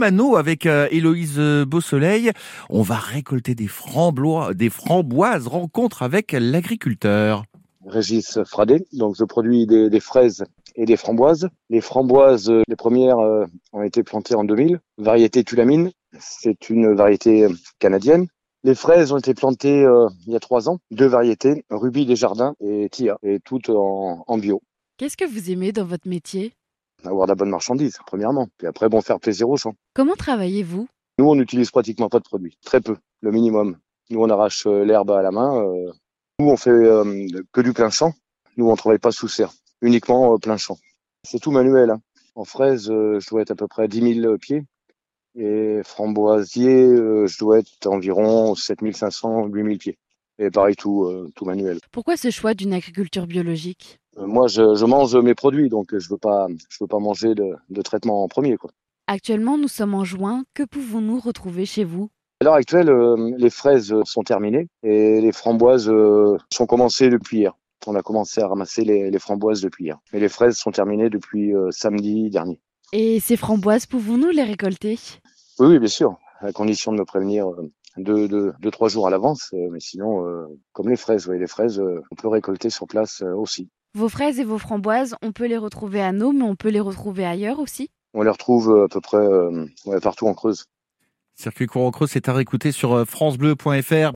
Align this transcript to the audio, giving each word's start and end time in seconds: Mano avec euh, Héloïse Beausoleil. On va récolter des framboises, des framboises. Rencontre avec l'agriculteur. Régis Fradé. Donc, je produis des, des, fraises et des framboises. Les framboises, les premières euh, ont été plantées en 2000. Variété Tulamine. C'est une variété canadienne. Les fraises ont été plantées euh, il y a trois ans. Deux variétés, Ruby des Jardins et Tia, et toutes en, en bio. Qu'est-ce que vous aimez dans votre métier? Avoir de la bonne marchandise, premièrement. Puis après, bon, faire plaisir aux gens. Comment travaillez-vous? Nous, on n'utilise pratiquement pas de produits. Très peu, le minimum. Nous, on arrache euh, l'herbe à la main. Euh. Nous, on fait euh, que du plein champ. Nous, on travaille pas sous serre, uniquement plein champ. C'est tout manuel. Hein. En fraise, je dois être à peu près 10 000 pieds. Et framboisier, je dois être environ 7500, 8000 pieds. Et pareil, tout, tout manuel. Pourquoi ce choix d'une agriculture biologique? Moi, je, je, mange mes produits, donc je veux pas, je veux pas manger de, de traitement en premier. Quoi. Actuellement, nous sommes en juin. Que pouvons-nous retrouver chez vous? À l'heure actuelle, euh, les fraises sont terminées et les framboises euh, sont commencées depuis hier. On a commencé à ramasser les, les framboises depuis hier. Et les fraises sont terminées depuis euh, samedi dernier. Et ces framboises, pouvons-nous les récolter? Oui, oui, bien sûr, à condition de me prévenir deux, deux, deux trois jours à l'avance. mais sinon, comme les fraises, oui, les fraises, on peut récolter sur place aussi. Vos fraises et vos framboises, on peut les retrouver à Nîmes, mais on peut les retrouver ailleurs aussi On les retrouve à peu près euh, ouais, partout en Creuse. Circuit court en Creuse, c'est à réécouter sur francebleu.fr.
Mano 0.00 0.36
avec 0.36 0.66
euh, 0.66 0.86
Héloïse 0.92 1.40
Beausoleil. 1.66 2.30
On 2.70 2.82
va 2.82 2.94
récolter 2.94 3.56
des 3.56 3.66
framboises, 3.66 4.54
des 4.54 4.70
framboises. 4.70 5.48
Rencontre 5.48 6.02
avec 6.02 6.30
l'agriculteur. 6.30 7.42
Régis 7.84 8.38
Fradé. 8.44 8.86
Donc, 8.92 9.16
je 9.18 9.24
produis 9.24 9.66
des, 9.66 9.90
des, 9.90 9.98
fraises 9.98 10.44
et 10.76 10.84
des 10.84 10.96
framboises. 10.96 11.48
Les 11.68 11.80
framboises, 11.80 12.48
les 12.48 12.76
premières 12.76 13.18
euh, 13.18 13.46
ont 13.72 13.82
été 13.82 14.04
plantées 14.04 14.36
en 14.36 14.44
2000. 14.44 14.78
Variété 14.98 15.42
Tulamine. 15.42 15.90
C'est 16.20 16.70
une 16.70 16.94
variété 16.94 17.48
canadienne. 17.80 18.28
Les 18.62 18.76
fraises 18.76 19.10
ont 19.10 19.18
été 19.18 19.34
plantées 19.34 19.84
euh, 19.84 20.06
il 20.28 20.32
y 20.32 20.36
a 20.36 20.40
trois 20.40 20.68
ans. 20.68 20.78
Deux 20.92 21.06
variétés, 21.06 21.64
Ruby 21.70 22.06
des 22.06 22.14
Jardins 22.14 22.54
et 22.60 22.88
Tia, 22.88 23.18
et 23.24 23.40
toutes 23.44 23.70
en, 23.70 24.22
en 24.24 24.38
bio. 24.38 24.62
Qu'est-ce 24.96 25.16
que 25.16 25.24
vous 25.24 25.50
aimez 25.50 25.72
dans 25.72 25.84
votre 25.84 26.08
métier? 26.08 26.52
Avoir 27.04 27.26
de 27.26 27.32
la 27.32 27.36
bonne 27.36 27.50
marchandise, 27.50 27.98
premièrement. 28.06 28.48
Puis 28.58 28.66
après, 28.66 28.88
bon, 28.88 29.00
faire 29.00 29.20
plaisir 29.20 29.48
aux 29.48 29.56
gens. 29.56 29.74
Comment 29.94 30.14
travaillez-vous? 30.14 30.88
Nous, 31.18 31.28
on 31.28 31.34
n'utilise 31.34 31.70
pratiquement 31.70 32.08
pas 32.08 32.18
de 32.18 32.24
produits. 32.24 32.56
Très 32.64 32.80
peu, 32.80 32.96
le 33.20 33.30
minimum. 33.30 33.76
Nous, 34.10 34.20
on 34.20 34.30
arrache 34.30 34.66
euh, 34.66 34.84
l'herbe 34.84 35.10
à 35.10 35.22
la 35.22 35.30
main. 35.30 35.62
Euh. 35.62 35.92
Nous, 36.38 36.48
on 36.48 36.56
fait 36.56 36.70
euh, 36.70 37.26
que 37.52 37.60
du 37.60 37.72
plein 37.72 37.90
champ. 37.90 38.12
Nous, 38.56 38.68
on 38.68 38.76
travaille 38.76 38.98
pas 38.98 39.10
sous 39.10 39.28
serre, 39.28 39.52
uniquement 39.82 40.38
plein 40.38 40.56
champ. 40.56 40.78
C'est 41.24 41.40
tout 41.40 41.50
manuel. 41.50 41.90
Hein. 41.90 42.00
En 42.34 42.44
fraise, 42.44 42.86
je 42.86 43.28
dois 43.28 43.42
être 43.42 43.50
à 43.50 43.56
peu 43.56 43.66
près 43.66 43.88
10 43.88 44.20
000 44.20 44.38
pieds. 44.38 44.62
Et 45.34 45.80
framboisier, 45.84 46.86
je 47.26 47.38
dois 47.38 47.58
être 47.58 47.86
environ 47.86 48.54
7500, 48.54 49.46
8000 49.46 49.78
pieds. 49.78 49.98
Et 50.38 50.50
pareil, 50.50 50.76
tout, 50.76 51.10
tout 51.34 51.44
manuel. 51.44 51.80
Pourquoi 51.90 52.16
ce 52.16 52.30
choix 52.30 52.54
d'une 52.54 52.72
agriculture 52.72 53.26
biologique? 53.26 53.98
Moi, 54.26 54.46
je, 54.48 54.74
je, 54.74 54.84
mange 54.84 55.16
mes 55.16 55.34
produits, 55.34 55.68
donc 55.68 55.96
je 55.96 56.08
veux 56.08 56.18
pas, 56.18 56.46
je 56.68 56.76
veux 56.80 56.88
pas 56.88 56.98
manger 56.98 57.34
de, 57.34 57.54
de 57.70 57.82
traitement 57.82 58.24
en 58.24 58.28
premier. 58.28 58.56
Quoi. 58.56 58.70
Actuellement, 59.10 59.56
nous 59.56 59.68
sommes 59.68 59.94
en 59.94 60.04
juin. 60.04 60.44
Que 60.52 60.64
pouvons-nous 60.64 61.18
retrouver 61.18 61.64
chez 61.64 61.82
vous? 61.84 62.10
À 62.40 62.44
l'heure 62.44 62.54
actuelle, 62.54 62.90
euh, 62.90 63.34
les 63.38 63.48
fraises 63.48 63.94
sont 64.04 64.22
terminées 64.22 64.68
et 64.82 65.20
les 65.20 65.32
framboises 65.32 65.88
euh, 65.88 66.36
sont 66.52 66.66
commencées 66.66 67.08
depuis 67.08 67.38
hier. 67.38 67.54
On 67.86 67.94
a 67.94 68.02
commencé 68.02 68.42
à 68.42 68.46
ramasser 68.46 68.84
les, 68.84 69.10
les 69.10 69.18
framboises 69.18 69.62
depuis 69.62 69.86
hier. 69.86 69.98
Et 70.12 70.20
les 70.20 70.28
fraises 70.28 70.56
sont 70.56 70.70
terminées 70.70 71.08
depuis 71.08 71.54
euh, 71.54 71.70
samedi 71.70 72.28
dernier. 72.28 72.60
Et 72.92 73.18
ces 73.18 73.36
framboises, 73.36 73.86
pouvons-nous 73.86 74.28
les 74.28 74.44
récolter? 74.44 74.98
Oui, 75.58 75.68
oui, 75.68 75.78
bien 75.78 75.88
sûr, 75.88 76.16
à 76.40 76.52
condition 76.52 76.92
de 76.92 76.98
me 76.98 77.04
prévenir 77.04 77.46
deux, 77.96 78.28
deux, 78.28 78.52
deux 78.60 78.70
trois 78.70 78.88
jours 78.88 79.06
à 79.06 79.10
l'avance. 79.10 79.52
mais 79.52 79.80
sinon, 79.80 80.24
comme 80.72 80.88
les 80.88 80.96
fraises, 80.96 81.26
oui, 81.28 81.38
les 81.38 81.46
fraises, 81.46 81.80
on 81.80 82.14
peut 82.14 82.28
récolter 82.28 82.70
sur 82.70 82.86
place 82.86 83.22
aussi. 83.22 83.68
Vos 83.94 84.08
fraises 84.08 84.38
et 84.38 84.44
vos 84.44 84.58
framboises, 84.58 85.16
on 85.22 85.32
peut 85.32 85.46
les 85.46 85.56
retrouver 85.56 86.00
à 86.00 86.12
Nîmes, 86.12 86.38
mais 86.38 86.44
on 86.44 86.56
peut 86.56 86.68
les 86.68 86.80
retrouver 86.80 87.24
ailleurs 87.24 87.58
aussi 87.58 87.90
On 88.14 88.22
les 88.22 88.30
retrouve 88.30 88.84
à 88.84 88.88
peu 88.88 89.00
près 89.00 89.16
euh, 89.16 89.66
ouais, 89.86 90.00
partout 90.00 90.26
en 90.26 90.34
Creuse. 90.34 90.66
Circuit 91.34 91.66
court 91.66 91.86
en 91.86 91.90
Creuse, 91.90 92.10
c'est 92.10 92.28
à 92.28 92.34
réécouter 92.34 92.72
sur 92.72 93.06
francebleu.fr. 93.08 94.06